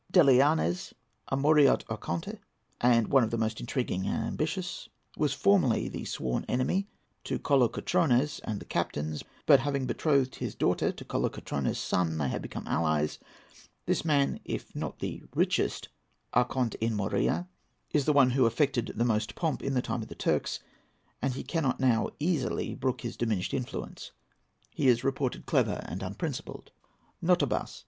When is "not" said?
14.75-14.97